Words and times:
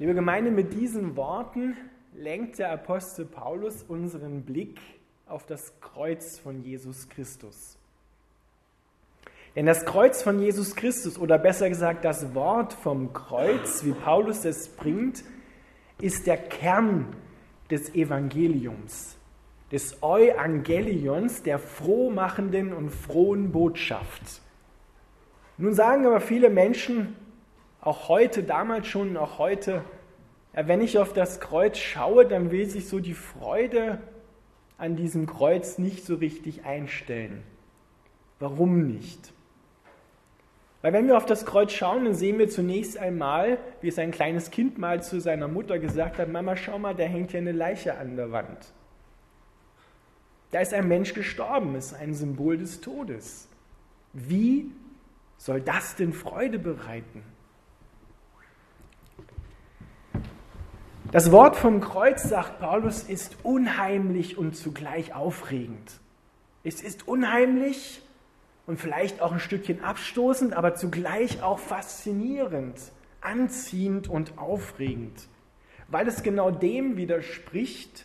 Liebe 0.00 0.14
Gemeinde, 0.14 0.52
mit 0.52 0.74
diesen 0.74 1.16
Worten 1.16 1.76
lenkt 2.14 2.60
der 2.60 2.70
Apostel 2.70 3.24
Paulus 3.24 3.82
unseren 3.82 4.42
Blick 4.42 4.78
auf 5.26 5.44
das 5.44 5.72
Kreuz 5.80 6.38
von 6.38 6.62
Jesus 6.62 7.08
Christus. 7.08 7.76
Denn 9.56 9.66
das 9.66 9.84
Kreuz 9.84 10.22
von 10.22 10.38
Jesus 10.38 10.76
Christus, 10.76 11.18
oder 11.18 11.36
besser 11.36 11.68
gesagt 11.68 12.04
das 12.04 12.32
Wort 12.32 12.74
vom 12.74 13.12
Kreuz, 13.12 13.84
wie 13.84 13.90
Paulus 13.90 14.44
es 14.44 14.68
bringt, 14.68 15.24
ist 16.00 16.28
der 16.28 16.36
Kern 16.36 17.16
des 17.68 17.92
Evangeliums, 17.92 19.16
des 19.72 20.00
Euangelions, 20.00 21.42
der 21.42 21.58
frohmachenden 21.58 22.72
und 22.72 22.90
frohen 22.90 23.50
Botschaft. 23.50 24.42
Nun 25.56 25.74
sagen 25.74 26.06
aber 26.06 26.20
viele 26.20 26.50
Menschen, 26.50 27.16
auch 27.80 28.08
heute, 28.08 28.42
damals 28.42 28.86
schon 28.86 29.10
und 29.10 29.16
auch 29.16 29.38
heute, 29.38 29.84
ja, 30.54 30.66
wenn 30.66 30.80
ich 30.80 30.98
auf 30.98 31.12
das 31.12 31.40
Kreuz 31.40 31.78
schaue, 31.78 32.26
dann 32.26 32.50
will 32.50 32.66
sich 32.66 32.88
so 32.88 33.00
die 33.00 33.14
Freude 33.14 33.98
an 34.76 34.96
diesem 34.96 35.26
Kreuz 35.26 35.78
nicht 35.78 36.04
so 36.04 36.16
richtig 36.16 36.64
einstellen. 36.64 37.42
Warum 38.38 38.86
nicht? 38.86 39.32
Weil 40.80 40.92
wenn 40.92 41.08
wir 41.08 41.16
auf 41.16 41.26
das 41.26 41.44
Kreuz 41.44 41.72
schauen, 41.72 42.04
dann 42.04 42.14
sehen 42.14 42.38
wir 42.38 42.48
zunächst 42.48 42.98
einmal, 42.98 43.58
wie 43.80 43.88
es 43.88 43.98
ein 43.98 44.12
kleines 44.12 44.50
Kind 44.50 44.78
mal 44.78 45.02
zu 45.02 45.20
seiner 45.20 45.48
Mutter 45.48 45.78
gesagt 45.80 46.18
hat, 46.18 46.28
Mama, 46.28 46.56
schau 46.56 46.78
mal, 46.78 46.94
da 46.94 47.02
hängt 47.02 47.32
ja 47.32 47.40
eine 47.40 47.52
Leiche 47.52 47.98
an 47.98 48.16
der 48.16 48.30
Wand. 48.30 48.72
Da 50.52 50.60
ist 50.60 50.72
ein 50.72 50.86
Mensch 50.86 51.14
gestorben, 51.14 51.74
ist 51.74 51.94
ein 51.94 52.14
Symbol 52.14 52.56
des 52.56 52.80
Todes. 52.80 53.48
Wie 54.12 54.70
soll 55.36 55.60
das 55.60 55.96
denn 55.96 56.12
Freude 56.12 56.58
bereiten? 56.58 57.22
Das 61.10 61.32
Wort 61.32 61.56
vom 61.56 61.80
Kreuz, 61.80 62.22
sagt 62.24 62.60
Paulus, 62.60 63.02
ist 63.02 63.38
unheimlich 63.42 64.36
und 64.36 64.54
zugleich 64.54 65.14
aufregend. 65.14 66.00
Es 66.64 66.82
ist 66.82 67.08
unheimlich 67.08 68.02
und 68.66 68.78
vielleicht 68.78 69.22
auch 69.22 69.32
ein 69.32 69.40
Stückchen 69.40 69.82
abstoßend, 69.82 70.52
aber 70.52 70.74
zugleich 70.74 71.42
auch 71.42 71.60
faszinierend, 71.60 72.78
anziehend 73.22 74.06
und 74.06 74.36
aufregend, 74.36 75.28
weil 75.88 76.06
es 76.06 76.22
genau 76.22 76.50
dem 76.50 76.98
widerspricht, 76.98 78.04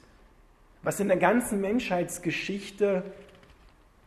was 0.81 1.01
in 1.01 1.09
der 1.09 1.17
ganzen 1.17 1.59
Menschheitsgeschichte 1.59 3.03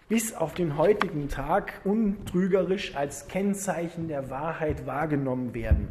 bis 0.09 0.33
auf 0.33 0.55
den 0.55 0.79
heutigen 0.79 1.29
Tag 1.29 1.83
untrügerisch 1.85 2.97
als 2.97 3.29
Kennzeichen 3.29 4.09
der 4.09 4.31
Wahrheit 4.31 4.87
wahrgenommen 4.87 5.53
werden. 5.53 5.89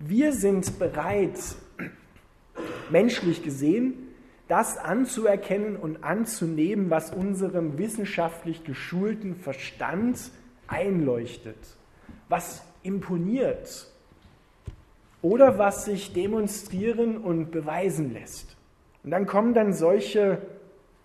Wir 0.00 0.32
sind 0.32 0.80
bereit, 0.80 1.38
menschlich 2.90 3.42
gesehen, 3.42 3.94
das 4.48 4.76
anzuerkennen 4.76 5.76
und 5.76 6.04
anzunehmen, 6.04 6.90
was 6.90 7.12
unserem 7.12 7.78
wissenschaftlich 7.78 8.64
geschulten 8.64 9.36
Verstand 9.36 10.30
einleuchtet, 10.66 11.56
was 12.28 12.62
imponiert 12.82 13.86
oder 15.22 15.58
was 15.58 15.86
sich 15.86 16.12
demonstrieren 16.12 17.16
und 17.16 17.50
beweisen 17.50 18.12
lässt. 18.12 18.56
Und 19.02 19.10
dann 19.10 19.26
kommen 19.26 19.54
dann 19.54 19.72
solche 19.72 20.42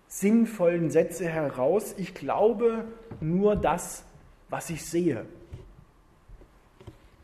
sinnvollen 0.08 0.90
Sätze 0.90 1.26
heraus, 1.26 1.94
ich 1.96 2.14
glaube 2.14 2.84
nur 3.20 3.56
das, 3.56 4.04
was 4.48 4.68
ich 4.68 4.84
sehe. 4.84 5.24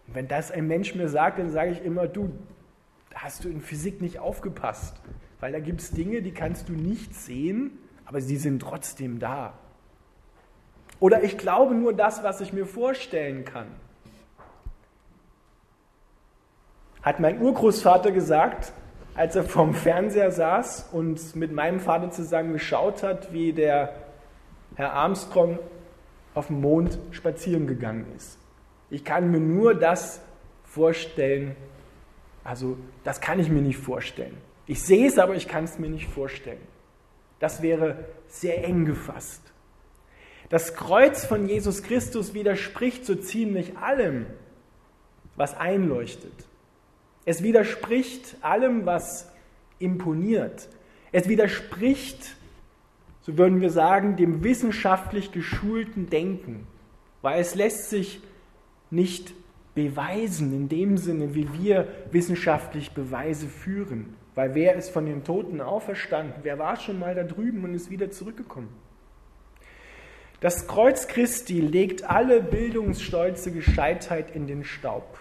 Und 0.07 0.15
wenn 0.15 0.29
das 0.29 0.51
ein 0.51 0.67
Mensch 0.69 0.95
mir 0.95 1.09
sagt, 1.09 1.39
dann 1.39 1.51
sage 1.51 1.73
ich 1.73 1.85
immer, 1.85 2.07
du, 2.07 2.31
hast 3.17 3.45
du 3.45 3.49
in 3.49 3.61
Physik 3.61 4.01
nicht 4.01 4.19
aufgepasst. 4.19 5.01
Weil 5.41 5.53
da 5.53 5.61
gibt 5.61 5.81
es 5.81 5.91
Dinge, 5.91 6.23
die 6.23 6.33
kannst 6.33 6.69
du 6.69 6.73
nicht 6.73 7.15
sehen, 7.15 7.79
aber 8.05 8.21
sie 8.21 8.37
sind 8.37 8.61
trotzdem 8.61 9.19
da. 9.19 9.55
Oder 11.01 11.25
ich 11.25 11.37
glaube 11.37 11.75
nur 11.75 11.93
das, 11.93 12.23
was 12.23 12.41
ich 12.41 12.53
mir 12.53 12.67
vorstellen 12.67 13.45
kann. 13.45 13.67
Hat 17.03 17.21
mein 17.21 17.41
Urgroßvater 17.41 18.13
gesagt, 18.13 18.73
als 19.15 19.37
er 19.37 19.45
vorm 19.45 19.75
Fernseher 19.75 20.31
saß 20.31 20.89
und 20.93 21.37
mit 21.37 21.53
meinem 21.53 21.81
Vater 21.81 22.11
zusammen 22.11 22.53
geschaut 22.53 23.03
hat, 23.03 23.33
wie 23.33 23.53
der 23.53 23.95
Herr 24.75 24.93
Armstrong 24.93 25.59
auf 26.35 26.49
dem 26.49 26.61
Mond 26.61 26.99
spazieren 27.13 27.67
gegangen 27.67 28.07
ist. 28.17 28.39
Ich 28.91 29.05
kann 29.05 29.31
mir 29.31 29.41
nur 29.41 29.75
das 29.75 30.21
vorstellen, 30.65 31.57
also 32.47 32.77
das 33.05 33.21
kann 33.21 33.41
ich 33.41 33.49
mir 33.49 33.63
nicht 33.63 33.79
vorstellen. 33.79 34.37
Ich 34.67 34.83
sehe 34.83 35.07
es, 35.09 35.19
aber 35.19 35.35
ich 35.35 35.49
kann 35.49 35.65
es 35.65 35.79
mir 35.79 35.91
nicht 35.91 36.09
vorstellen. 36.09 36.61
Das 37.39 37.61
wäre 37.61 38.05
sehr 38.29 38.65
eng 38.65 38.85
gefasst. 38.85 39.43
Das 40.49 40.75
Kreuz 40.75 41.25
von 41.25 41.49
Jesus 41.49 41.83
Christus 41.83 42.35
widerspricht 42.35 43.05
so 43.05 43.17
ziemlich 43.17 43.77
allem, 43.79 44.27
was 45.35 45.57
einleuchtet. 45.57 46.33
Es 47.25 47.43
widerspricht 47.43 48.37
allem, 48.43 48.87
was 48.87 49.31
imponiert. 49.81 50.69
Es 51.11 51.29
widerspricht, 51.29 52.37
so 53.23 53.37
würden 53.37 53.61
wir 53.61 53.71
sagen, 53.71 54.17
dem 54.17 54.45
wissenschaftlich 54.45 55.33
geschulten 55.33 56.09
Denken, 56.09 56.67
weil 57.23 57.41
es 57.41 57.57
lässt 57.57 57.91
sich 57.91 58.21
nicht 58.91 59.35
beweisen 59.77 60.53
in 60.53 60.69
dem 60.69 60.97
Sinne, 60.97 61.37
wie 61.37 61.49
wir 61.53 61.87
wissenschaftlich 62.11 62.91
Beweise 62.93 63.47
führen. 63.47 64.17
Weil 64.35 64.55
wer 64.55 64.75
ist 64.75 64.91
von 64.91 65.07
den 65.07 65.23
Toten 65.23 65.61
auferstanden? 65.61 66.41
Wer 66.43 66.59
war 66.59 66.77
schon 66.77 66.99
mal 66.99 67.15
da 67.15 67.23
drüben 67.23 67.63
und 67.63 67.75
ist 67.75 67.91
wieder 67.91 68.11
zurückgekommen? 68.11 68.69
Das 70.41 70.67
Kreuz 70.67 71.09
Christi 71.09 71.61
legt 71.61 72.05
alle 72.05 72.43
bildungsstolze 72.43 73.53
Gescheitheit 73.53 74.35
in 74.35 74.47
den 74.47 74.65
Staub. 74.65 75.19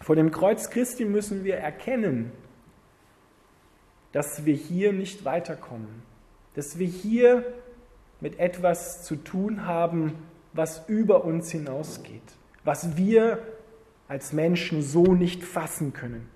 Vor 0.00 0.16
dem 0.16 0.30
Kreuz 0.30 0.70
Christi 0.70 1.04
müssen 1.04 1.44
wir 1.44 1.56
erkennen, 1.56 2.32
dass 4.12 4.44
wir 4.44 4.54
hier 4.54 4.92
nicht 4.92 5.24
weiterkommen, 5.24 6.02
dass 6.54 6.78
wir 6.78 6.86
hier 6.86 7.44
mit 8.20 8.38
etwas 8.38 9.04
zu 9.04 9.16
tun 9.16 9.66
haben, 9.66 10.14
was 10.52 10.88
über 10.88 11.24
uns 11.24 11.50
hinausgeht, 11.50 12.22
was 12.64 12.96
wir 12.96 13.38
als 14.14 14.32
Menschen 14.32 14.80
so 14.80 15.12
nicht 15.12 15.42
fassen 15.42 15.92
können. 15.92 16.28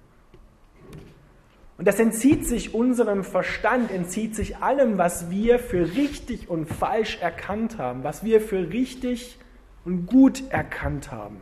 Und 1.77 1.87
das 1.87 2.01
entzieht 2.01 2.45
sich 2.45 2.75
unserem 2.75 3.23
Verstand, 3.23 3.93
entzieht 3.93 4.35
sich 4.35 4.57
allem, 4.57 4.99
was 4.99 5.31
wir 5.31 5.61
für 5.61 5.95
richtig 5.95 6.51
und 6.51 6.67
falsch 6.67 7.19
erkannt 7.21 7.79
haben, 7.79 8.03
was 8.03 8.25
wir 8.25 8.41
für 8.41 8.73
richtig 8.73 9.39
und 9.85 10.07
gut 10.07 10.43
erkannt 10.51 11.13
haben. 11.13 11.37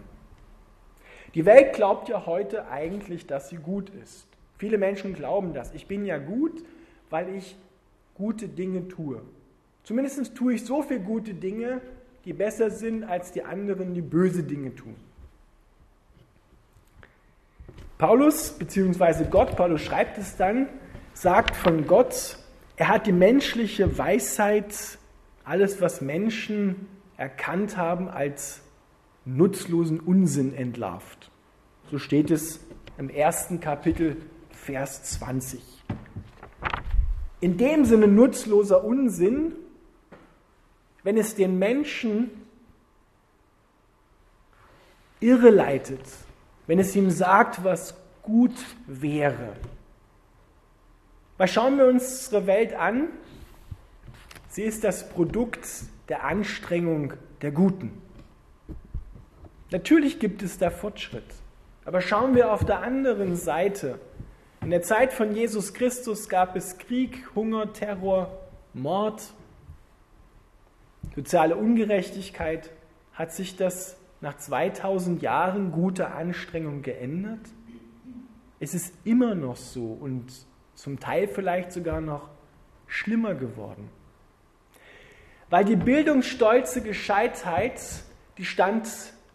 Die 1.35 1.47
Welt 1.47 1.73
glaubt 1.73 2.11
ja 2.11 2.27
heute 2.27 2.69
eigentlich, 2.69 3.27
dass 3.27 3.49
sie 3.49 3.57
gut 3.57 3.91
ist. 4.05 4.27
Viele 4.59 4.77
Menschen 4.77 5.15
glauben 5.15 5.55
das. 5.55 5.73
Ich 5.73 5.87
bin 5.87 6.05
ja 6.05 6.19
gut, 6.19 6.63
weil 7.09 7.35
ich 7.35 7.57
gute 8.15 8.47
Dinge 8.47 8.89
tue. 8.89 9.23
Zumindest 9.85 10.35
tue 10.35 10.53
ich 10.53 10.67
so 10.67 10.83
viele 10.83 11.01
gute 11.01 11.33
Dinge, 11.33 11.81
die 12.27 12.35
besser 12.35 12.69
sind 12.69 13.05
als 13.05 13.33
die 13.33 13.43
anderen, 13.43 13.95
die 13.95 14.03
böse 14.03 14.43
Dinge 14.43 14.75
tun. 14.75 14.97
Paulus, 17.99 18.51
beziehungsweise 18.51 19.25
Gott, 19.25 19.57
Paulus 19.57 19.81
schreibt 19.81 20.19
es 20.19 20.37
dann, 20.37 20.69
sagt 21.15 21.57
von 21.57 21.87
Gott, 21.87 22.39
er 22.77 22.89
hat 22.89 23.07
die 23.07 23.13
menschliche 23.13 23.97
Weisheit, 23.97 24.99
alles, 25.45 25.81
was 25.81 26.03
Menschen 26.03 26.89
erkannt 27.17 27.77
haben, 27.77 28.09
als 28.09 28.61
nutzlosen 29.25 30.01
Unsinn 30.01 30.55
entlarvt. 30.55 31.31
So 31.91 31.99
steht 31.99 32.31
es 32.31 32.61
im 32.99 33.09
ersten 33.09 33.61
Kapitel, 33.61 34.17
Vers 34.51 35.05
20. 35.05 35.63
In 37.41 37.57
dem 37.57 37.85
Sinne 37.85 38.09
nutzloser 38.09 38.85
Unsinn, 38.85 39.53
wenn 41.03 41.17
es 41.17 41.35
den 41.35 41.59
Menschen 41.59 42.31
irreleitet, 45.21 46.03
wenn 46.67 46.79
es 46.79 46.95
ihm 46.97 47.11
sagt, 47.11 47.65
was 47.65 47.95
gut 48.23 48.57
wäre. 48.87 49.55
Weil 51.39 51.49
schauen 51.49 51.79
wir 51.79 51.87
uns 51.87 52.27
unsere 52.27 52.47
Welt 52.47 52.75
an, 52.75 53.09
sie 54.49 54.63
ist 54.63 54.85
das 54.85 55.09
Produkt 55.09 55.67
der 56.09 56.25
Anstrengung 56.25 57.13
der 57.43 57.51
Guten. 57.51 58.03
Natürlich 59.71 60.19
gibt 60.19 60.43
es 60.43 60.59
da 60.59 60.71
Fortschritt, 60.71 61.25
aber 61.85 62.01
schauen 62.01 62.35
wir 62.35 62.53
auf 62.53 62.65
der 62.65 62.81
anderen 62.81 63.37
Seite. 63.37 63.99
In 64.63 64.71
der 64.71 64.83
Zeit 64.83 65.13
von 65.13 65.35
Jesus 65.35 65.75
Christus 65.75 66.29
gab 66.29 66.57
es 66.57 66.79
Krieg, 66.79 67.29
Hunger, 67.35 67.73
Terror, 67.73 68.31
Mord, 68.73 69.23
soziale 71.15 71.57
Ungerechtigkeit. 71.57 72.71
Hat 73.13 73.33
sich 73.33 73.57
das 73.57 73.97
nach 74.27 74.37
2000 74.37 75.23
Jahren 75.23 75.71
guter 75.71 76.17
Anstrengung 76.17 76.83
geändert? 76.83 77.39
Es 78.59 78.75
ist 78.75 78.93
immer 79.05 79.37
noch 79.37 79.55
so 79.55 79.85
und 79.85 80.33
zum 80.75 80.99
Teil 80.99 81.29
vielleicht 81.29 81.71
sogar 81.71 82.01
noch 82.01 82.29
schlimmer 82.89 83.37
geworden. 83.37 83.89
Weil 85.49 85.65
die 85.65 85.77
bildungsstolze 85.77 86.83
Gescheitheit, 86.83 87.81
die 88.37 88.45
stand 88.45 88.89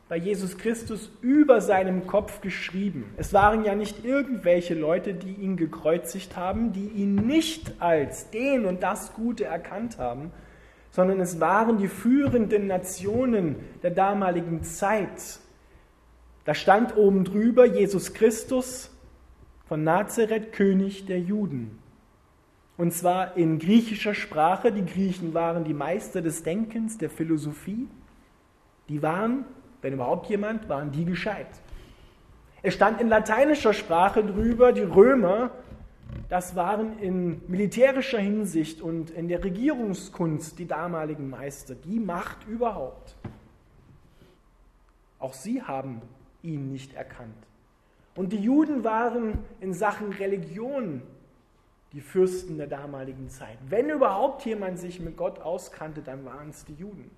bei 0.10 0.18
Jesus 0.18 0.58
Christus 0.58 1.10
über 1.22 1.62
seinem 1.62 2.06
Kopf 2.06 2.42
geschrieben. 2.42 3.14
Es 3.16 3.32
waren 3.32 3.64
ja 3.64 3.76
nicht 3.76 4.04
irgendwelche 4.04 4.74
Leute, 4.74 5.14
die 5.14 5.36
ihn 5.36 5.56
gekreuzigt 5.56 6.36
haben, 6.36 6.74
die 6.74 6.90
ihn 6.90 7.16
nicht 7.16 7.82
als 7.82 8.30
den 8.30 8.66
und 8.66 8.84
das 8.84 9.14
Gute 9.14 9.46
erkannt 9.46 10.00
haben, 10.00 10.34
sondern 10.92 11.20
es 11.20 11.40
waren 11.40 11.78
die 11.78 11.88
führenden 11.88 12.68
Nationen 12.68 13.56
der 13.82 13.92
damaligen 13.92 14.64
Zeit. 14.64 15.40
Da 16.46 16.54
stand 16.54 16.96
oben 16.98 17.24
drüber 17.24 17.66
Jesus 17.66 18.14
Christus 18.14 18.92
von 19.68 19.84
Nazareth, 19.84 20.52
König 20.52 21.06
der 21.06 21.20
Juden. 21.20 21.80
Und 22.78 22.94
zwar 22.94 23.38
in 23.38 23.60
griechischer 23.60 24.14
Sprache. 24.14 24.72
Die 24.72 24.86
Griechen 24.86 25.34
waren 25.34 25.64
die 25.64 25.74
Meister 25.74 26.22
des 26.22 26.44
Denkens, 26.44 26.98
der 26.98 27.10
Philosophie. 27.10 27.88
Die 28.90 29.02
waren, 29.02 29.46
wenn 29.82 29.94
überhaupt 29.94 30.28
jemand, 30.30 30.68
waren 30.68 30.92
die 30.92 31.06
gescheit. 31.06 31.48
Es 32.64 32.74
stand 32.74 33.00
in 33.00 33.08
lateinischer 33.08 33.74
Sprache 33.74 34.24
drüber, 34.24 34.72
die 34.72 34.82
Römer, 34.82 35.52
das 36.32 36.56
waren 36.56 36.98
in 37.00 37.42
militärischer 37.50 38.18
Hinsicht 38.18 38.80
und 38.80 39.10
in 39.10 39.28
der 39.28 39.44
Regierungskunst 39.44 40.58
die 40.60 40.66
damaligen 40.66 41.30
Meister, 41.30 41.76
die 41.76 42.00
Macht 42.00 42.48
überhaupt. 42.48 43.18
Auch 45.20 45.34
sie 45.34 45.62
haben 45.62 46.02
ihn 46.42 46.72
nicht 46.72 46.94
erkannt. 46.94 47.36
Und 48.16 48.32
die 48.32 48.40
Juden 48.40 48.86
waren 48.86 49.40
in 49.60 49.74
Sachen 49.74 50.14
Religion 50.14 51.02
die 51.92 52.00
Fürsten 52.00 52.58
der 52.58 52.68
damaligen 52.68 53.30
Zeit. 53.30 53.58
Wenn 53.68 53.90
überhaupt 53.90 54.46
jemand 54.46 54.80
sich 54.80 55.02
mit 55.02 55.18
Gott 55.18 55.40
auskannte, 55.40 56.02
dann 56.02 56.24
waren 56.24 56.52
es 56.52 56.64
die 56.64 56.76
Juden. 56.76 57.12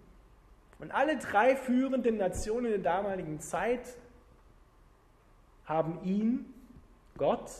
Und 0.80 0.90
alle 0.90 1.20
drei 1.20 1.56
führenden 1.56 2.18
Nationen 2.18 2.72
der 2.72 2.80
damaligen 2.80 3.40
Zeit 3.40 3.96
haben 5.66 6.00
ihn, 6.04 6.52
Gott, 7.16 7.52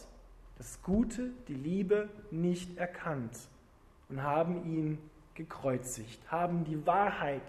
das 0.64 0.82
Gute, 0.82 1.32
die 1.50 1.56
Liebe 1.56 2.08
nicht 2.32 2.78
erkannt 2.78 3.38
und 4.08 4.24
haben 4.24 4.66
ihn 4.66 4.98
gekreuzigt, 5.34 6.22
haben 6.32 6.64
die 6.64 6.88
Wahrheit 6.88 7.42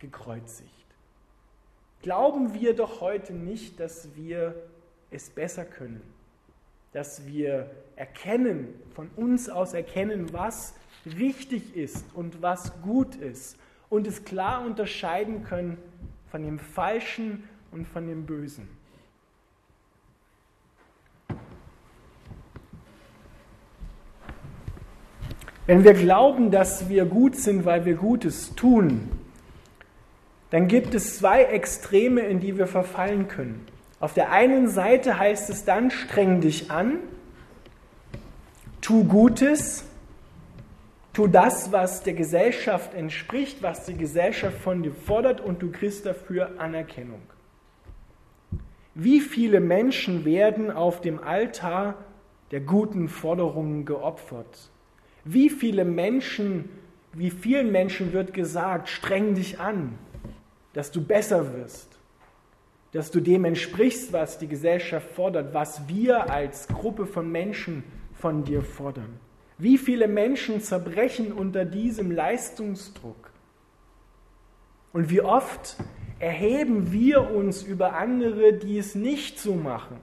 gekreuzigt. 0.00 0.70
Glauben 2.02 2.52
wir 2.52 2.76
doch 2.76 3.00
heute 3.00 3.32
nicht, 3.32 3.80
dass 3.80 4.14
wir 4.16 4.54
es 5.10 5.30
besser 5.30 5.64
können, 5.64 6.02
dass 6.92 7.24
wir 7.24 7.70
erkennen, 7.96 8.68
von 8.94 9.08
uns 9.16 9.48
aus 9.48 9.72
erkennen, 9.72 10.30
was 10.34 10.74
richtig 11.06 11.74
ist 11.74 12.04
und 12.12 12.42
was 12.42 12.82
gut 12.82 13.14
ist 13.14 13.58
und 13.88 14.06
es 14.06 14.26
klar 14.26 14.62
unterscheiden 14.62 15.42
können 15.42 15.78
von 16.30 16.42
dem 16.42 16.58
Falschen 16.58 17.48
und 17.72 17.88
von 17.88 18.06
dem 18.06 18.26
Bösen. 18.26 18.68
Wenn 25.66 25.82
wir 25.82 25.94
glauben, 25.94 26.52
dass 26.52 26.88
wir 26.88 27.06
gut 27.06 27.34
sind, 27.34 27.64
weil 27.64 27.84
wir 27.84 27.94
Gutes 27.94 28.54
tun, 28.54 29.08
dann 30.50 30.68
gibt 30.68 30.94
es 30.94 31.18
zwei 31.18 31.42
Extreme, 31.42 32.20
in 32.20 32.38
die 32.38 32.56
wir 32.56 32.68
verfallen 32.68 33.26
können. 33.26 33.66
Auf 33.98 34.14
der 34.14 34.30
einen 34.30 34.68
Seite 34.68 35.18
heißt 35.18 35.50
es 35.50 35.64
dann, 35.64 35.90
streng 35.90 36.40
dich 36.40 36.70
an, 36.70 36.98
tu 38.80 39.04
Gutes, 39.04 39.84
tu 41.12 41.26
das, 41.26 41.72
was 41.72 42.04
der 42.04 42.14
Gesellschaft 42.14 42.94
entspricht, 42.94 43.60
was 43.60 43.86
die 43.86 43.96
Gesellschaft 43.96 44.58
von 44.58 44.84
dir 44.84 44.92
fordert 44.92 45.40
und 45.40 45.62
du 45.62 45.72
kriegst 45.72 46.06
dafür 46.06 46.60
Anerkennung. 46.60 47.22
Wie 48.94 49.20
viele 49.20 49.60
Menschen 49.60 50.24
werden 50.24 50.70
auf 50.70 51.00
dem 51.00 51.22
Altar 51.22 51.96
der 52.52 52.60
guten 52.60 53.08
Forderungen 53.08 53.84
geopfert? 53.84 54.70
Wie 55.28 55.50
viele 55.50 55.84
Menschen, 55.84 56.68
wie 57.12 57.30
vielen 57.30 57.72
Menschen 57.72 58.12
wird 58.12 58.32
gesagt, 58.32 58.88
streng 58.88 59.34
dich 59.34 59.58
an, 59.58 59.98
dass 60.72 60.92
du 60.92 61.04
besser 61.04 61.52
wirst, 61.52 61.88
dass 62.92 63.10
du 63.10 63.18
dem 63.18 63.44
entsprichst, 63.44 64.12
was 64.12 64.38
die 64.38 64.46
Gesellschaft 64.46 65.10
fordert, 65.10 65.52
was 65.52 65.88
wir 65.88 66.30
als 66.30 66.68
Gruppe 66.68 67.06
von 67.06 67.30
Menschen 67.30 67.82
von 68.14 68.44
dir 68.44 68.62
fordern. 68.62 69.18
Wie 69.58 69.78
viele 69.78 70.06
Menschen 70.06 70.60
zerbrechen 70.60 71.32
unter 71.32 71.64
diesem 71.64 72.12
Leistungsdruck? 72.12 73.30
Und 74.92 75.10
wie 75.10 75.22
oft 75.22 75.76
erheben 76.20 76.92
wir 76.92 77.32
uns 77.32 77.64
über 77.64 77.94
andere, 77.94 78.52
die 78.52 78.78
es 78.78 78.94
nicht 78.94 79.40
so 79.40 79.56
machen? 79.56 79.96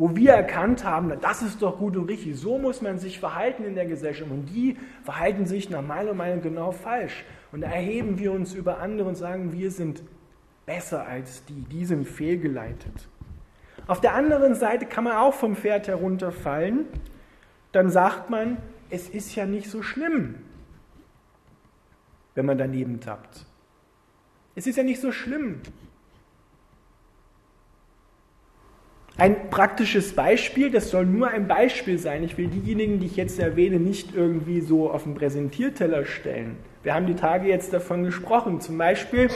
Wo 0.00 0.16
wir 0.16 0.32
erkannt 0.32 0.82
haben, 0.82 1.12
das 1.20 1.42
ist 1.42 1.60
doch 1.60 1.76
gut 1.76 1.94
und 1.94 2.08
richtig, 2.08 2.34
so 2.34 2.56
muss 2.56 2.80
man 2.80 2.98
sich 2.98 3.20
verhalten 3.20 3.64
in 3.64 3.74
der 3.74 3.84
Gesellschaft 3.84 4.30
und 4.30 4.46
die 4.46 4.78
verhalten 5.04 5.44
sich 5.44 5.68
nach 5.68 5.82
meiner 5.82 6.14
Meinung 6.14 6.40
genau 6.40 6.72
falsch. 6.72 7.22
Und 7.52 7.60
da 7.60 7.66
erheben 7.66 8.18
wir 8.18 8.32
uns 8.32 8.54
über 8.54 8.78
andere 8.78 9.06
und 9.06 9.16
sagen, 9.16 9.52
wir 9.52 9.70
sind 9.70 10.02
besser 10.64 11.06
als 11.06 11.44
die, 11.44 11.66
die 11.70 11.84
sind 11.84 12.08
fehlgeleitet. 12.08 13.08
Auf 13.86 14.00
der 14.00 14.14
anderen 14.14 14.54
Seite 14.54 14.86
kann 14.86 15.04
man 15.04 15.18
auch 15.18 15.34
vom 15.34 15.54
Pferd 15.54 15.86
herunterfallen, 15.86 16.86
dann 17.72 17.90
sagt 17.90 18.30
man, 18.30 18.56
es 18.88 19.06
ist 19.10 19.34
ja 19.34 19.44
nicht 19.44 19.68
so 19.68 19.82
schlimm, 19.82 20.36
wenn 22.34 22.46
man 22.46 22.56
daneben 22.56 23.00
tappt. 23.00 23.44
Es 24.54 24.66
ist 24.66 24.76
ja 24.76 24.82
nicht 24.82 25.02
so 25.02 25.12
schlimm, 25.12 25.60
Ein 29.16 29.50
praktisches 29.50 30.14
Beispiel, 30.14 30.70
das 30.70 30.90
soll 30.90 31.04
nur 31.04 31.28
ein 31.28 31.46
Beispiel 31.46 31.98
sein. 31.98 32.22
Ich 32.22 32.38
will 32.38 32.48
diejenigen, 32.48 33.00
die 33.00 33.06
ich 33.06 33.16
jetzt 33.16 33.38
erwähne, 33.38 33.78
nicht 33.78 34.14
irgendwie 34.14 34.60
so 34.60 34.90
auf 34.90 35.02
den 35.02 35.14
Präsentierteller 35.14 36.06
stellen. 36.06 36.56
Wir 36.82 36.94
haben 36.94 37.06
die 37.06 37.16
Tage 37.16 37.48
jetzt 37.48 37.72
davon 37.72 38.04
gesprochen. 38.04 38.60
Zum 38.60 38.78
Beispiel, 38.78 39.28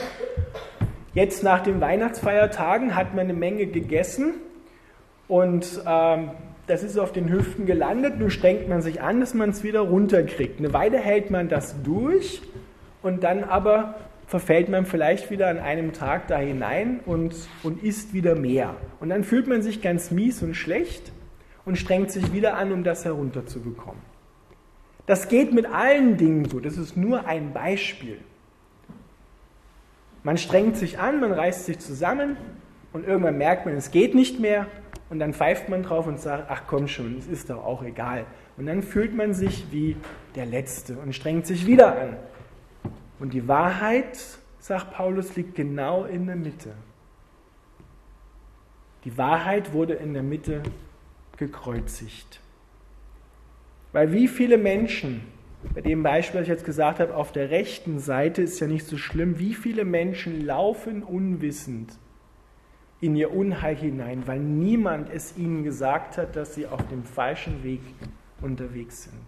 jetzt 1.13 1.43
nach 1.43 1.61
den 1.61 1.81
Weihnachtsfeiertagen 1.81 2.95
hat 2.95 3.13
man 3.13 3.25
eine 3.25 3.33
Menge 3.33 3.67
gegessen 3.67 4.35
und 5.27 5.83
ähm, 5.85 6.31
das 6.67 6.81
ist 6.81 6.97
auf 6.97 7.11
den 7.11 7.29
Hüften 7.29 7.67
gelandet. 7.67 8.19
Nun 8.19 8.31
strengt 8.31 8.67
man 8.67 8.81
sich 8.81 9.01
an, 9.01 9.19
dass 9.19 9.35
man 9.35 9.51
es 9.51 9.63
wieder 9.63 9.81
runterkriegt. 9.81 10.59
Eine 10.59 10.73
Weile 10.73 10.97
hält 10.97 11.29
man 11.29 11.47
das 11.47 11.75
durch 11.83 12.41
und 13.03 13.23
dann 13.23 13.43
aber 13.43 13.95
verfällt 14.39 14.67
man 14.67 14.85
vielleicht 14.85 15.31
wieder 15.31 15.47
an 15.47 15.59
einem 15.59 15.93
Tag 15.93 16.27
da 16.27 16.37
hinein 16.37 16.99
und, 17.05 17.33
und 17.63 17.81
isst 17.81 18.13
wieder 18.13 18.35
mehr. 18.35 18.75
Und 18.99 19.07
dann 19.07 19.23
fühlt 19.23 19.47
man 19.47 19.61
sich 19.61 19.81
ganz 19.81 20.11
mies 20.11 20.43
und 20.43 20.55
schlecht 20.55 21.13
und 21.63 21.77
strengt 21.77 22.11
sich 22.11 22.33
wieder 22.33 22.57
an, 22.57 22.73
um 22.73 22.83
das 22.83 23.05
herunterzubekommen. 23.05 24.01
Das 25.05 25.29
geht 25.29 25.53
mit 25.53 25.65
allen 25.67 26.17
Dingen 26.17 26.49
so, 26.49 26.59
das 26.59 26.75
ist 26.75 26.97
nur 26.97 27.25
ein 27.25 27.53
Beispiel. 27.53 28.17
Man 30.23 30.37
strengt 30.37 30.75
sich 30.75 30.99
an, 30.99 31.21
man 31.21 31.31
reißt 31.31 31.63
sich 31.65 31.79
zusammen 31.79 32.35
und 32.91 33.07
irgendwann 33.07 33.37
merkt 33.37 33.65
man, 33.65 33.75
es 33.75 33.89
geht 33.89 34.15
nicht 34.15 34.41
mehr 34.41 34.67
und 35.09 35.19
dann 35.19 35.33
pfeift 35.33 35.69
man 35.69 35.83
drauf 35.83 36.07
und 36.07 36.19
sagt, 36.19 36.47
ach 36.49 36.63
komm 36.67 36.89
schon, 36.89 37.17
es 37.19 37.27
ist 37.27 37.49
doch 37.49 37.63
auch 37.63 37.83
egal. 37.83 38.25
Und 38.57 38.65
dann 38.65 38.83
fühlt 38.83 39.15
man 39.15 39.33
sich 39.33 39.67
wie 39.71 39.95
der 40.35 40.45
Letzte 40.45 40.97
und 40.97 41.15
strengt 41.15 41.47
sich 41.47 41.65
wieder 41.65 41.97
an 41.97 42.17
und 43.19 43.33
die 43.33 43.47
Wahrheit, 43.47 44.17
sagt 44.59 44.91
Paulus, 44.91 45.35
liegt 45.35 45.55
genau 45.55 46.05
in 46.05 46.25
der 46.27 46.35
Mitte. 46.35 46.73
Die 49.03 49.17
Wahrheit 49.17 49.73
wurde 49.73 49.93
in 49.93 50.13
der 50.13 50.23
Mitte 50.23 50.63
gekreuzigt. 51.37 52.41
Weil 53.93 54.11
wie 54.11 54.27
viele 54.27 54.57
Menschen, 54.57 55.21
bei 55.73 55.81
dem 55.81 56.03
Beispiel, 56.03 56.39
das 56.39 56.47
ich 56.47 56.49
jetzt 56.49 56.65
gesagt 56.65 56.99
habe, 56.99 57.15
auf 57.15 57.31
der 57.31 57.49
rechten 57.49 57.99
Seite 57.99 58.41
ist 58.41 58.59
ja 58.59 58.67
nicht 58.67 58.85
so 58.85 58.97
schlimm, 58.97 59.39
wie 59.39 59.53
viele 59.53 59.85
Menschen 59.85 60.45
laufen 60.45 61.03
unwissend 61.03 61.97
in 62.99 63.15
ihr 63.15 63.31
Unheil 63.31 63.75
hinein, 63.75 64.25
weil 64.25 64.39
niemand 64.39 65.09
es 65.09 65.37
ihnen 65.37 65.63
gesagt 65.63 66.17
hat, 66.17 66.35
dass 66.35 66.55
sie 66.55 66.65
auf 66.65 66.87
dem 66.87 67.03
falschen 67.03 67.63
Weg 67.63 67.81
unterwegs 68.41 69.03
sind. 69.03 69.25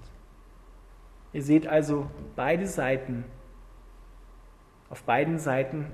Ihr 1.34 1.44
seht 1.44 1.68
also 1.68 2.10
beide 2.36 2.66
Seiten 2.66 3.26
auf 4.90 5.04
beiden 5.04 5.40
Seiten 5.40 5.88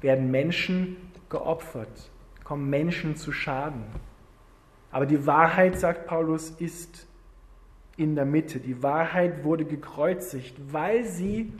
werden 0.00 0.30
Menschen 0.30 0.96
geopfert, 1.28 2.10
kommen 2.44 2.70
Menschen 2.70 3.16
zu 3.16 3.32
Schaden. 3.32 3.84
Aber 4.90 5.06
die 5.06 5.26
Wahrheit, 5.26 5.78
sagt 5.78 6.06
Paulus, 6.06 6.50
ist 6.50 7.06
in 7.96 8.14
der 8.14 8.24
Mitte. 8.24 8.60
Die 8.60 8.82
Wahrheit 8.82 9.44
wurde 9.44 9.64
gekreuzigt, 9.64 10.54
weil 10.72 11.04
sie 11.04 11.52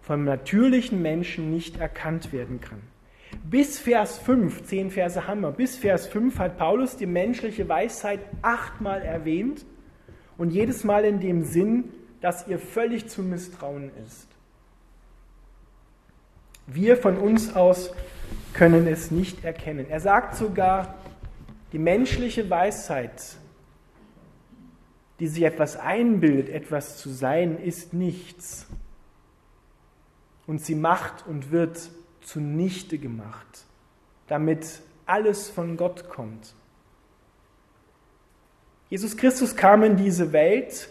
vom 0.00 0.24
natürlichen 0.24 1.02
Menschen 1.02 1.50
nicht 1.50 1.78
erkannt 1.78 2.32
werden 2.32 2.60
kann. 2.60 2.80
Bis 3.44 3.78
Vers 3.78 4.18
5, 4.18 4.64
zehn 4.64 4.90
Verse 4.90 5.26
haben 5.26 5.42
wir, 5.42 5.52
bis 5.52 5.76
Vers 5.76 6.06
5 6.06 6.38
hat 6.38 6.56
Paulus 6.56 6.96
die 6.96 7.06
menschliche 7.06 7.68
Weisheit 7.68 8.20
achtmal 8.40 9.02
erwähnt 9.02 9.66
und 10.38 10.50
jedes 10.50 10.82
Mal 10.84 11.04
in 11.04 11.20
dem 11.20 11.44
Sinn, 11.44 11.92
dass 12.22 12.48
ihr 12.48 12.58
völlig 12.58 13.08
zu 13.08 13.22
misstrauen 13.22 13.90
ist. 14.02 14.27
Wir 16.70 16.98
von 16.98 17.16
uns 17.16 17.56
aus 17.56 17.92
können 18.52 18.86
es 18.86 19.10
nicht 19.10 19.42
erkennen. 19.42 19.86
Er 19.88 20.00
sagt 20.00 20.34
sogar, 20.34 20.96
die 21.72 21.78
menschliche 21.78 22.48
Weisheit, 22.50 23.36
die 25.18 25.28
sich 25.28 25.44
etwas 25.44 25.76
einbildet, 25.78 26.50
etwas 26.50 26.98
zu 26.98 27.08
sein, 27.08 27.58
ist 27.58 27.94
nichts. 27.94 28.66
Und 30.46 30.60
sie 30.60 30.74
macht 30.74 31.26
und 31.26 31.50
wird 31.50 31.90
zunichte 32.20 32.98
gemacht, 32.98 33.64
damit 34.26 34.82
alles 35.06 35.48
von 35.48 35.78
Gott 35.78 36.10
kommt. 36.10 36.54
Jesus 38.90 39.16
Christus 39.16 39.56
kam 39.56 39.82
in 39.82 39.96
diese 39.96 40.32
Welt, 40.32 40.90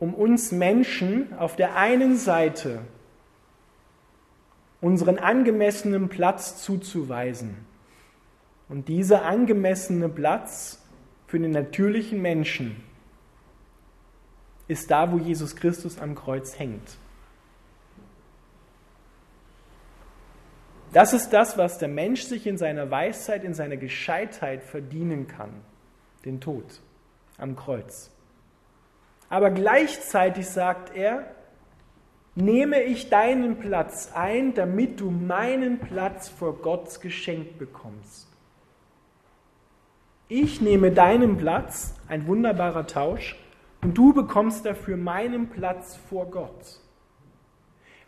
um 0.00 0.14
uns 0.14 0.50
Menschen 0.50 1.32
auf 1.38 1.54
der 1.54 1.76
einen 1.76 2.16
Seite 2.16 2.80
unseren 4.82 5.18
angemessenen 5.18 6.10
Platz 6.10 6.62
zuzuweisen. 6.62 7.56
Und 8.68 8.88
dieser 8.88 9.24
angemessene 9.24 10.08
Platz 10.10 10.82
für 11.26 11.38
den 11.38 11.52
natürlichen 11.52 12.20
Menschen 12.20 12.82
ist 14.68 14.90
da, 14.90 15.10
wo 15.12 15.18
Jesus 15.18 15.56
Christus 15.56 15.98
am 15.98 16.14
Kreuz 16.14 16.58
hängt. 16.58 16.96
Das 20.92 21.12
ist 21.14 21.30
das, 21.30 21.56
was 21.56 21.78
der 21.78 21.88
Mensch 21.88 22.22
sich 22.22 22.46
in 22.46 22.58
seiner 22.58 22.90
Weisheit, 22.90 23.44
in 23.44 23.54
seiner 23.54 23.76
Gescheitheit 23.76 24.62
verdienen 24.62 25.26
kann, 25.26 25.50
den 26.24 26.40
Tod 26.40 26.64
am 27.38 27.56
Kreuz. 27.56 28.10
Aber 29.30 29.50
gleichzeitig 29.50 30.46
sagt 30.48 30.94
er, 30.94 31.34
nehme 32.34 32.82
ich 32.82 33.10
deinen 33.10 33.58
Platz 33.58 34.12
ein, 34.14 34.54
damit 34.54 35.00
du 35.00 35.10
meinen 35.10 35.78
Platz 35.78 36.28
vor 36.28 36.56
Gott 36.58 37.00
geschenkt 37.00 37.58
bekommst. 37.58 38.28
Ich 40.28 40.60
nehme 40.62 40.92
deinen 40.92 41.36
Platz, 41.36 41.94
ein 42.08 42.26
wunderbarer 42.26 42.86
Tausch, 42.86 43.36
und 43.82 43.98
du 43.98 44.14
bekommst 44.14 44.64
dafür 44.64 44.96
meinen 44.96 45.50
Platz 45.50 45.96
vor 46.08 46.30
Gott. 46.30 46.80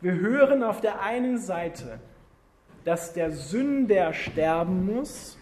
Wir 0.00 0.14
hören 0.14 0.62
auf 0.62 0.80
der 0.80 1.02
einen 1.02 1.38
Seite, 1.38 1.98
dass 2.84 3.12
der 3.12 3.30
Sünder 3.30 4.12
sterben 4.12 4.86
muss, 4.86 5.36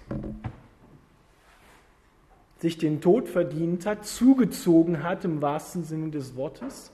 sich 2.59 2.79
den 2.79 3.01
Tod 3.01 3.29
verdient 3.29 3.87
hat, 3.87 4.07
zugezogen 4.07 5.03
hat 5.03 5.25
im 5.25 5.43
wahrsten 5.43 5.85
Sinne 5.85 6.11
des 6.11 6.37
Wortes, 6.37 6.93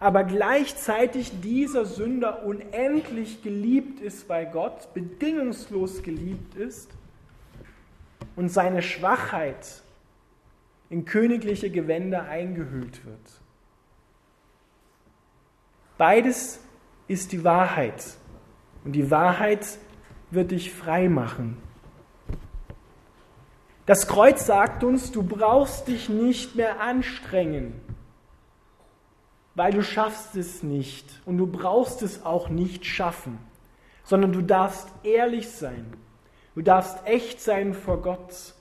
aber 0.00 0.24
gleichzeitig 0.24 1.40
dieser 1.42 1.84
Sünder 1.84 2.44
unendlich 2.44 3.42
geliebt 3.42 4.00
ist 4.00 4.26
bei 4.26 4.46
Gott, 4.46 4.92
bedingungslos 4.94 6.02
geliebt 6.02 6.54
ist 6.54 6.90
und 8.34 8.48
seine 8.48 8.80
Schwachheit 8.80 9.82
in 10.88 11.04
königliche 11.04 11.70
Gewänder 11.70 12.24
eingehüllt 12.24 13.04
wird. 13.04 13.20
Beides 15.98 16.60
ist 17.06 17.32
die 17.32 17.44
Wahrheit. 17.44 18.02
Und 18.84 18.92
die 18.92 19.10
Wahrheit 19.10 19.66
wird 20.30 20.50
dich 20.52 20.72
frei 20.72 21.10
machen. 21.10 21.58
Das 23.84 24.06
Kreuz 24.06 24.46
sagt 24.46 24.82
uns, 24.82 25.12
du 25.12 25.22
brauchst 25.22 25.88
dich 25.88 26.08
nicht 26.08 26.56
mehr 26.56 26.80
anstrengen, 26.80 27.74
weil 29.54 29.72
du 29.72 29.82
schaffst 29.82 30.36
es 30.36 30.62
nicht 30.62 31.06
und 31.24 31.38
du 31.38 31.46
brauchst 31.46 32.02
es 32.02 32.24
auch 32.24 32.48
nicht 32.48 32.84
schaffen, 32.84 33.38
sondern 34.04 34.32
du 34.32 34.42
darfst 34.42 34.88
ehrlich 35.02 35.48
sein, 35.48 35.86
du 36.54 36.62
darfst 36.62 37.06
echt 37.06 37.40
sein 37.40 37.74
vor 37.74 38.02
Gott. 38.02 38.54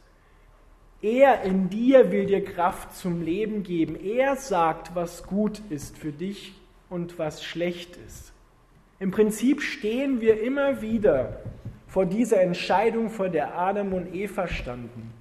Er 1.02 1.44
in 1.44 1.70
dir 1.70 2.12
will 2.12 2.26
dir 2.26 2.44
Kraft 2.44 2.96
zum 2.96 3.22
Leben 3.22 3.64
geben. 3.64 3.96
Er 3.96 4.36
sagt, 4.36 4.96
was 4.96 5.24
gut 5.24 5.62
ist 5.70 5.98
für 5.98 6.12
dich 6.12 6.54
und 6.90 7.18
was 7.18 7.44
schlecht 7.44 7.98
ist. 8.06 8.34
Im 9.00 9.12
Prinzip 9.12 9.62
stehen 9.62 10.20
wir 10.20 10.42
immer 10.42 10.82
wieder 10.82 11.40
vor 11.88 12.06
dieser 12.06 12.42
Entscheidung, 12.42 13.10
vor 13.10 13.30
der 13.30 13.58
Adam 13.58 13.94
und 13.94 14.14
Eva 14.14 14.48
standen, 14.48 15.14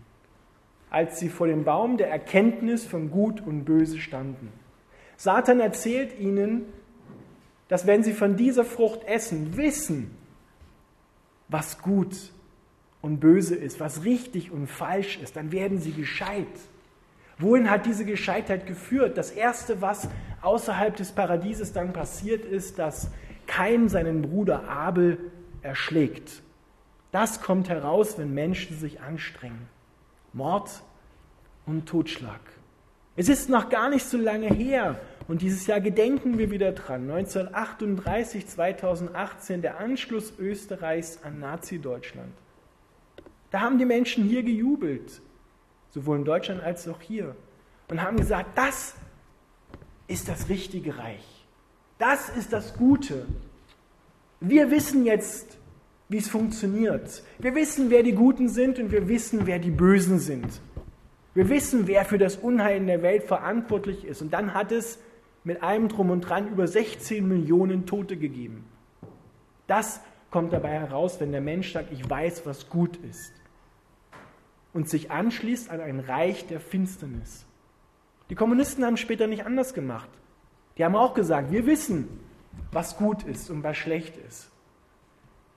als 0.90 1.20
sie 1.20 1.28
vor 1.28 1.46
dem 1.46 1.64
Baum 1.64 1.96
der 1.96 2.10
Erkenntnis 2.10 2.84
von 2.84 3.10
Gut 3.10 3.40
und 3.40 3.64
Böse 3.64 3.98
standen. 3.98 4.52
Satan 5.18 5.58
erzählt 5.58 6.16
ihnen, 6.18 6.62
dass 7.66 7.86
wenn 7.86 8.04
sie 8.04 8.12
von 8.12 8.36
dieser 8.36 8.64
Frucht 8.64 9.02
essen, 9.04 9.56
wissen, 9.56 10.16
was 11.48 11.82
gut 11.82 12.16
und 13.02 13.18
böse 13.18 13.56
ist, 13.56 13.80
was 13.80 14.04
richtig 14.04 14.52
und 14.52 14.68
falsch 14.68 15.18
ist, 15.18 15.36
dann 15.36 15.50
werden 15.50 15.80
sie 15.80 15.92
gescheit. 15.92 16.46
Wohin 17.36 17.68
hat 17.68 17.84
diese 17.84 18.04
Gescheitheit 18.04 18.66
geführt? 18.66 19.18
Das 19.18 19.32
Erste, 19.32 19.82
was 19.82 20.08
außerhalb 20.40 20.94
des 20.94 21.12
Paradieses 21.12 21.72
dann 21.72 21.92
passiert 21.92 22.44
ist, 22.44 22.78
dass 22.78 23.10
Kain 23.48 23.88
seinen 23.88 24.22
Bruder 24.22 24.68
Abel 24.68 25.18
erschlägt. 25.62 26.42
Das 27.10 27.40
kommt 27.40 27.68
heraus, 27.68 28.18
wenn 28.18 28.34
Menschen 28.34 28.78
sich 28.78 29.00
anstrengen. 29.00 29.68
Mord 30.32 30.82
und 31.66 31.86
Totschlag. 31.86 32.40
Es 33.18 33.28
ist 33.28 33.48
noch 33.48 33.68
gar 33.68 33.90
nicht 33.90 34.06
so 34.06 34.16
lange 34.16 34.46
her 34.46 35.00
und 35.26 35.42
dieses 35.42 35.66
Jahr 35.66 35.80
gedenken 35.80 36.38
wir 36.38 36.52
wieder 36.52 36.70
dran. 36.70 37.10
1938, 37.10 38.46
2018, 38.46 39.60
der 39.60 39.80
Anschluss 39.80 40.34
Österreichs 40.38 41.18
an 41.24 41.40
Nazi-Deutschland. 41.40 42.32
Da 43.50 43.60
haben 43.60 43.76
die 43.78 43.86
Menschen 43.86 44.22
hier 44.22 44.44
gejubelt, 44.44 45.20
sowohl 45.90 46.18
in 46.18 46.24
Deutschland 46.24 46.62
als 46.62 46.86
auch 46.86 47.00
hier, 47.00 47.34
und 47.88 48.00
haben 48.00 48.18
gesagt, 48.18 48.56
das 48.56 48.94
ist 50.06 50.28
das 50.28 50.48
richtige 50.48 50.96
Reich. 50.96 51.44
Das 51.98 52.28
ist 52.28 52.52
das 52.52 52.74
Gute. 52.74 53.26
Wir 54.38 54.70
wissen 54.70 55.04
jetzt, 55.04 55.58
wie 56.08 56.18
es 56.18 56.28
funktioniert. 56.28 57.24
Wir 57.40 57.56
wissen, 57.56 57.90
wer 57.90 58.04
die 58.04 58.12
Guten 58.12 58.48
sind 58.48 58.78
und 58.78 58.92
wir 58.92 59.08
wissen, 59.08 59.44
wer 59.44 59.58
die 59.58 59.72
Bösen 59.72 60.20
sind. 60.20 60.60
Wir 61.38 61.48
wissen, 61.48 61.86
wer 61.86 62.04
für 62.04 62.18
das 62.18 62.34
Unheil 62.34 62.78
in 62.78 62.88
der 62.88 63.00
Welt 63.00 63.22
verantwortlich 63.22 64.04
ist. 64.04 64.22
Und 64.22 64.32
dann 64.32 64.54
hat 64.54 64.72
es 64.72 64.98
mit 65.44 65.62
allem 65.62 65.86
drum 65.86 66.10
und 66.10 66.22
dran 66.22 66.48
über 66.48 66.66
16 66.66 67.28
Millionen 67.28 67.86
Tote 67.86 68.16
gegeben. 68.16 68.64
Das 69.68 70.00
kommt 70.32 70.52
dabei 70.52 70.70
heraus, 70.70 71.20
wenn 71.20 71.30
der 71.30 71.40
Mensch 71.40 71.72
sagt, 71.72 71.92
ich 71.92 72.10
weiß, 72.10 72.44
was 72.44 72.68
gut 72.68 72.96
ist. 73.08 73.32
Und 74.72 74.88
sich 74.88 75.12
anschließt 75.12 75.70
an 75.70 75.80
ein 75.80 76.00
Reich 76.00 76.48
der 76.48 76.58
Finsternis. 76.58 77.46
Die 78.30 78.34
Kommunisten 78.34 78.84
haben 78.84 78.96
später 78.96 79.28
nicht 79.28 79.46
anders 79.46 79.74
gemacht. 79.74 80.10
Die 80.76 80.84
haben 80.84 80.96
auch 80.96 81.14
gesagt, 81.14 81.52
wir 81.52 81.66
wissen, 81.66 82.08
was 82.72 82.96
gut 82.96 83.22
ist 83.22 83.48
und 83.48 83.62
was 83.62 83.76
schlecht 83.76 84.16
ist. 84.26 84.50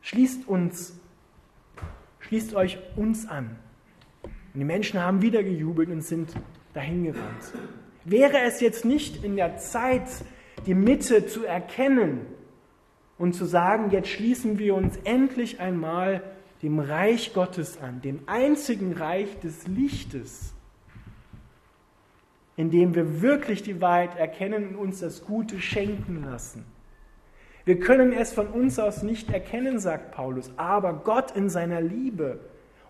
Schließt 0.02 0.48
uns, 0.48 0.94
schließt 2.20 2.54
euch 2.54 2.78
uns 2.96 3.28
an. 3.28 3.58
Und 4.54 4.60
die 4.60 4.66
Menschen 4.66 5.00
haben 5.00 5.22
wieder 5.22 5.44
gejubelt 5.44 5.90
und 5.90 6.02
sind 6.02 6.34
dahingerannt. 6.74 7.54
Wäre 8.04 8.40
es 8.42 8.60
jetzt 8.60 8.86
nicht 8.86 9.24
in 9.24 9.36
der 9.36 9.58
Zeit, 9.58 10.08
die 10.66 10.74
Mitte 10.74 11.26
zu 11.26 11.46
erkennen 11.46 12.26
und 13.18 13.34
zu 13.34 13.46
sagen, 13.46 13.92
jetzt 13.92 14.10
schließen 14.10 14.58
wir 14.58 14.76
uns 14.76 14.98
endlich 15.04 15.60
einmal 15.60 16.24
dem 16.62 16.80
Reich 16.80 17.34
Gottes 17.34 17.80
an, 17.80 18.02
dem 18.02 18.22
einzigen 18.28 18.94
Reich 18.94 19.40
des 19.40 19.68
Lichtes, 19.68 20.54
indem 22.56 22.94
wir 22.94 23.22
wirklich 23.22 23.64
die 23.64 23.82
Wahrheit 23.82 24.18
erkennen 24.18 24.70
und 24.70 24.76
uns 24.76 25.00
das 25.00 25.26
Gute 25.26 25.60
schenken 25.60 26.24
lassen. 26.24 26.66
Wir 27.64 27.80
können 27.80 28.12
es 28.12 28.34
von 28.34 28.48
uns 28.48 28.80
aus 28.80 29.04
nicht 29.04 29.32
erkennen, 29.32 29.80
sagt 29.80 30.12
Paulus, 30.12 30.52
aber 30.58 30.94
Gott 30.94 31.32
in 31.36 31.50
seiner 31.50 31.82
Liebe, 31.82 32.40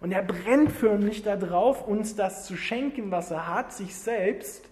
und 0.02 0.12
er 0.12 0.24
brennt 0.24 0.72
förmlich 0.72 1.22
darauf, 1.22 1.88
uns 1.88 2.16
das 2.16 2.46
zu 2.46 2.58
schenken, 2.58 3.12
was 3.12 3.32
er 3.32 3.48
hat, 3.48 3.72
sich 3.72 3.96
selbst. 3.96 4.68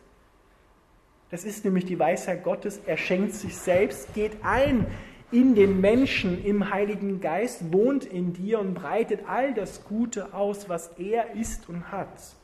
Das 1.30 1.46
ist 1.46 1.64
nämlich 1.64 1.86
die 1.86 2.00
Weisheit 2.00 2.44
Gottes. 2.44 2.82
Er 2.88 2.98
schenkt 2.98 3.36
sich 3.36 3.56
selbst, 3.56 4.14
geht 4.16 4.44
ein 4.44 4.88
in 5.32 5.54
den 5.54 5.80
Menschen 5.80 6.44
im 6.44 6.72
Heiligen 6.72 7.22
Geist, 7.22 7.72
wohnt 7.72 8.04
in 8.06 8.34
dir 8.34 8.60
und 8.60 8.74
breitet 8.74 9.22
all 9.28 9.54
das 9.54 9.84
Gute 9.84 10.34
aus, 10.34 10.68
was 10.68 10.88
er 10.98 11.36
ist 11.36 11.70
und 11.70 11.92
hat. 11.92 12.36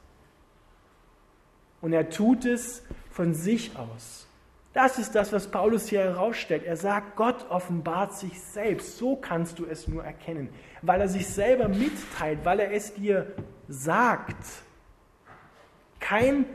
Und 1.81 1.93
er 1.93 2.11
tut 2.11 2.45
es 2.45 2.83
von 3.09 3.33
sich 3.33 3.75
aus. 3.75 4.27
Das 4.75 4.99
ist 4.99 5.15
das, 5.15 5.31
was 5.31 5.47
Paulus 5.47 5.87
hier 5.87 6.01
herausstellt. 6.01 6.65
Er 6.65 6.75
sagt, 6.75 7.15
Gott 7.15 7.49
offenbart 7.49 8.13
sich 8.13 8.41
selbst. 8.41 8.97
So 8.97 9.15
kannst 9.15 9.57
du 9.57 9.65
es 9.65 9.87
nur 9.87 10.03
erkennen, 10.03 10.49
weil 10.81 10.99
er 10.99 11.07
sich 11.07 11.29
selber 11.29 11.69
mitteilt, 11.69 12.43
weil 12.43 12.59
er 12.59 12.73
es 12.73 12.93
dir 12.93 13.25
sagt. 13.69 14.35
Kein 16.01 16.45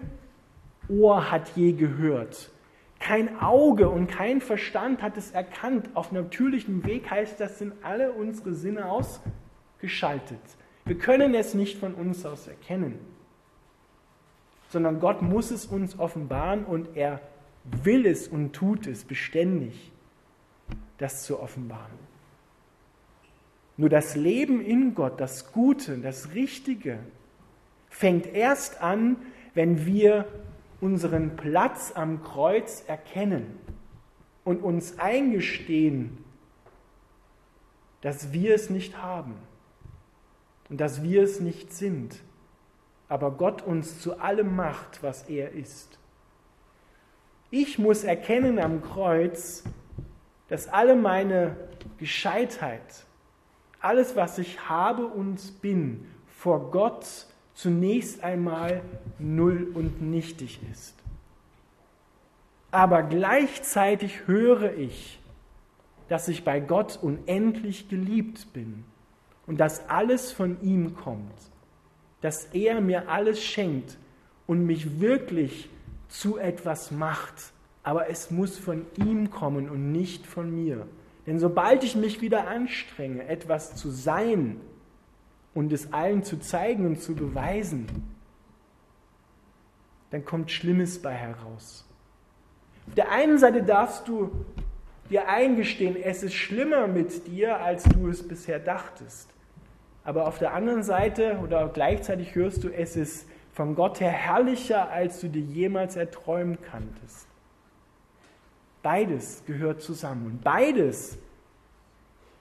Ohr 0.86 1.30
hat 1.30 1.56
je 1.56 1.72
gehört, 1.72 2.50
kein 2.98 3.40
Auge 3.40 3.88
und 3.88 4.08
kein 4.08 4.42
Verstand 4.42 5.00
hat 5.00 5.16
es 5.16 5.30
erkannt. 5.30 5.88
Auf 5.94 6.12
natürlichem 6.12 6.84
Weg 6.84 7.10
heißt 7.10 7.40
das, 7.40 7.58
sind 7.58 7.72
alle 7.82 8.12
unsere 8.12 8.52
Sinne 8.52 8.84
ausgeschaltet. 8.84 10.42
Wir 10.84 10.98
können 10.98 11.34
es 11.34 11.54
nicht 11.54 11.78
von 11.78 11.94
uns 11.94 12.26
aus 12.26 12.48
erkennen, 12.48 12.98
sondern 14.68 15.00
Gott 15.00 15.22
muss 15.22 15.50
es 15.50 15.64
uns 15.64 15.98
offenbaren 15.98 16.66
und 16.66 16.98
er 16.98 17.22
will 17.84 18.06
es 18.06 18.28
und 18.28 18.52
tut 18.52 18.86
es 18.86 19.04
beständig, 19.04 19.92
das 20.98 21.24
zu 21.24 21.40
offenbaren. 21.40 22.10
Nur 23.76 23.88
das 23.88 24.16
Leben 24.16 24.60
in 24.60 24.94
Gott, 24.94 25.20
das 25.20 25.52
Gute, 25.52 25.98
das 25.98 26.34
Richtige, 26.34 26.98
fängt 27.88 28.26
erst 28.26 28.82
an, 28.82 29.16
wenn 29.54 29.86
wir 29.86 30.26
unseren 30.80 31.36
Platz 31.36 31.92
am 31.94 32.22
Kreuz 32.22 32.84
erkennen 32.86 33.58
und 34.44 34.62
uns 34.62 34.98
eingestehen, 34.98 36.18
dass 38.00 38.32
wir 38.32 38.54
es 38.54 38.70
nicht 38.70 39.00
haben 39.02 39.34
und 40.68 40.80
dass 40.80 41.02
wir 41.02 41.22
es 41.22 41.40
nicht 41.40 41.72
sind, 41.72 42.22
aber 43.08 43.32
Gott 43.32 43.62
uns 43.62 44.00
zu 44.00 44.18
allem 44.20 44.56
macht, 44.56 45.02
was 45.02 45.28
er 45.28 45.52
ist. 45.52 45.99
Ich 47.52 47.80
muss 47.80 48.04
erkennen 48.04 48.60
am 48.60 48.80
Kreuz, 48.80 49.64
dass 50.48 50.68
alle 50.68 50.94
meine 50.94 51.56
Gescheitheit, 51.98 53.04
alles, 53.80 54.14
was 54.14 54.38
ich 54.38 54.68
habe 54.68 55.06
und 55.06 55.60
bin, 55.60 56.06
vor 56.28 56.70
Gott 56.70 57.26
zunächst 57.54 58.22
einmal 58.22 58.82
null 59.18 59.68
und 59.74 60.00
nichtig 60.00 60.60
ist. 60.70 60.94
Aber 62.70 63.02
gleichzeitig 63.02 64.28
höre 64.28 64.72
ich, 64.74 65.18
dass 66.08 66.28
ich 66.28 66.44
bei 66.44 66.60
Gott 66.60 67.00
unendlich 67.02 67.88
geliebt 67.88 68.52
bin 68.52 68.84
und 69.48 69.58
dass 69.58 69.88
alles 69.88 70.30
von 70.30 70.60
ihm 70.62 70.94
kommt, 70.94 71.34
dass 72.20 72.44
er 72.52 72.80
mir 72.80 73.08
alles 73.08 73.42
schenkt 73.42 73.98
und 74.46 74.66
mich 74.66 75.00
wirklich 75.00 75.68
zu 76.10 76.36
etwas 76.36 76.90
macht, 76.90 77.52
aber 77.82 78.10
es 78.10 78.30
muss 78.30 78.58
von 78.58 78.84
ihm 78.96 79.30
kommen 79.30 79.70
und 79.70 79.92
nicht 79.92 80.26
von 80.26 80.54
mir. 80.54 80.86
Denn 81.26 81.38
sobald 81.38 81.84
ich 81.84 81.96
mich 81.96 82.20
wieder 82.20 82.48
anstrenge, 82.48 83.26
etwas 83.26 83.76
zu 83.76 83.90
sein 83.90 84.60
und 85.54 85.72
es 85.72 85.92
allen 85.92 86.22
zu 86.22 86.38
zeigen 86.38 86.84
und 86.86 87.00
zu 87.00 87.14
beweisen, 87.14 87.86
dann 90.10 90.24
kommt 90.24 90.50
Schlimmes 90.50 91.00
bei 91.00 91.14
heraus. 91.14 91.86
Auf 92.88 92.94
der 92.94 93.12
einen 93.12 93.38
Seite 93.38 93.62
darfst 93.62 94.08
du 94.08 94.30
dir 95.08 95.28
eingestehen, 95.28 95.96
es 95.96 96.22
ist 96.22 96.34
schlimmer 96.34 96.88
mit 96.88 97.28
dir, 97.28 97.60
als 97.60 97.84
du 97.84 98.08
es 98.08 98.26
bisher 98.26 98.58
dachtest. 98.58 99.28
Aber 100.02 100.26
auf 100.26 100.38
der 100.38 100.54
anderen 100.54 100.82
Seite 100.82 101.38
oder 101.42 101.68
gleichzeitig 101.68 102.34
hörst 102.34 102.64
du, 102.64 102.68
es 102.68 102.96
ist 102.96 103.28
von 103.52 103.74
Gott 103.74 104.00
her 104.00 104.10
herrlicher, 104.10 104.90
als 104.90 105.20
du 105.20 105.28
dir 105.28 105.42
jemals 105.42 105.96
erträumen 105.96 106.58
kanntest. 106.62 107.26
Beides 108.82 109.42
gehört 109.46 109.82
zusammen. 109.82 110.26
Und 110.26 110.44
beides, 110.44 111.18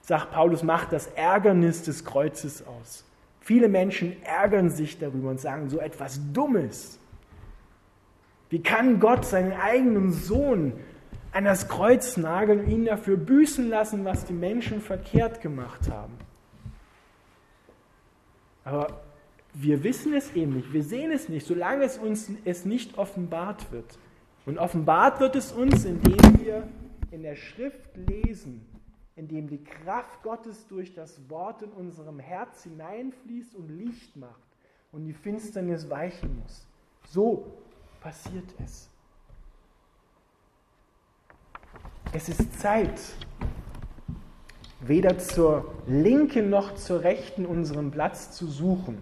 sagt 0.00 0.30
Paulus, 0.30 0.62
macht 0.62 0.92
das 0.92 1.08
Ärgernis 1.08 1.82
des 1.82 2.04
Kreuzes 2.04 2.66
aus. 2.66 3.04
Viele 3.40 3.68
Menschen 3.68 4.22
ärgern 4.22 4.70
sich 4.70 4.98
darüber 4.98 5.30
und 5.30 5.40
sagen 5.40 5.68
so 5.68 5.80
etwas 5.80 6.20
Dummes. 6.32 6.98
Wie 8.48 8.62
kann 8.62 9.00
Gott 9.00 9.24
seinen 9.24 9.52
eigenen 9.52 10.12
Sohn 10.12 10.72
an 11.32 11.44
das 11.44 11.68
Kreuz 11.68 12.16
nageln 12.16 12.60
und 12.60 12.68
ihn 12.68 12.84
dafür 12.84 13.16
büßen 13.16 13.68
lassen, 13.68 14.04
was 14.04 14.24
die 14.24 14.32
Menschen 14.32 14.80
verkehrt 14.80 15.40
gemacht 15.40 15.90
haben? 15.90 16.14
Aber 18.64 19.00
wir 19.54 19.82
wissen 19.82 20.14
es 20.14 20.32
eben 20.34 20.54
nicht, 20.56 20.72
wir 20.72 20.84
sehen 20.84 21.10
es 21.10 21.28
nicht, 21.28 21.46
solange 21.46 21.84
es 21.84 21.98
uns 21.98 22.30
es 22.44 22.64
nicht 22.64 22.98
offenbart 22.98 23.72
wird. 23.72 23.98
Und 24.46 24.58
offenbart 24.58 25.20
wird 25.20 25.36
es 25.36 25.52
uns, 25.52 25.84
indem 25.84 26.40
wir 26.40 26.68
in 27.10 27.22
der 27.22 27.36
Schrift 27.36 27.96
lesen, 27.96 28.64
indem 29.16 29.48
die 29.48 29.62
Kraft 29.62 30.22
Gottes 30.22 30.66
durch 30.68 30.94
das 30.94 31.28
Wort 31.28 31.62
in 31.62 31.70
unserem 31.70 32.18
Herz 32.18 32.62
hineinfließt 32.62 33.54
und 33.54 33.68
Licht 33.68 34.16
macht 34.16 34.40
und 34.92 35.04
die 35.04 35.12
Finsternis 35.12 35.90
weichen 35.90 36.40
muss. 36.40 36.66
So 37.08 37.52
passiert 38.00 38.54
es. 38.64 38.88
Es 42.12 42.28
ist 42.28 42.60
Zeit, 42.60 43.00
weder 44.80 45.18
zur 45.18 45.72
linken 45.86 46.50
noch 46.50 46.74
zur 46.76 47.02
rechten 47.02 47.46
unseren 47.46 47.90
Platz 47.90 48.32
zu 48.32 48.46
suchen 48.46 48.98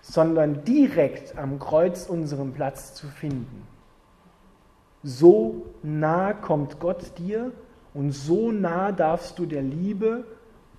sondern 0.00 0.64
direkt 0.64 1.36
am 1.36 1.58
Kreuz 1.58 2.06
unseren 2.06 2.52
Platz 2.52 2.94
zu 2.94 3.08
finden. 3.08 3.66
So 5.02 5.66
nah 5.82 6.32
kommt 6.32 6.80
Gott 6.80 7.18
dir 7.18 7.52
und 7.94 8.12
so 8.12 8.52
nah 8.52 8.92
darfst 8.92 9.38
du 9.38 9.46
der 9.46 9.62
Liebe 9.62 10.24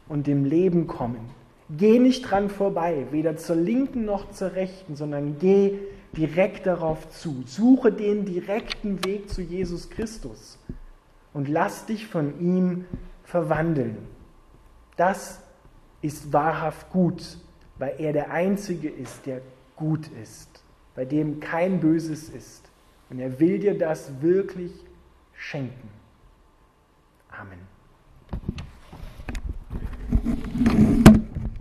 und 0.07 0.27
dem 0.27 0.45
Leben 0.45 0.87
kommen. 0.87 1.29
Geh 1.69 1.99
nicht 1.99 2.23
dran 2.23 2.49
vorbei, 2.49 3.07
weder 3.11 3.37
zur 3.37 3.55
linken 3.55 4.05
noch 4.05 4.31
zur 4.31 4.53
rechten, 4.53 4.95
sondern 4.95 5.37
geh 5.37 5.79
direkt 6.17 6.65
darauf 6.65 7.09
zu. 7.09 7.43
Suche 7.45 7.91
den 7.91 8.25
direkten 8.25 9.05
Weg 9.05 9.29
zu 9.29 9.41
Jesus 9.41 9.89
Christus 9.89 10.57
und 11.33 11.47
lass 11.47 11.85
dich 11.85 12.07
von 12.07 12.39
ihm 12.39 12.85
verwandeln. 13.23 13.97
Das 14.97 15.41
ist 16.01 16.33
wahrhaft 16.33 16.89
gut 16.91 17.37
weil 17.79 17.95
er 17.97 18.13
der 18.13 18.31
Einzige 18.31 18.89
ist, 18.89 19.25
der 19.25 19.41
gut 19.75 20.07
ist, 20.21 20.63
bei 20.95 21.05
dem 21.05 21.39
kein 21.39 21.79
Böses 21.79 22.29
ist. 22.29 22.69
Und 23.09 23.19
er 23.19 23.39
will 23.39 23.57
dir 23.57 23.77
das 23.77 24.21
wirklich 24.21 24.73
schenken. 25.33 25.89
Amen. 27.31 27.68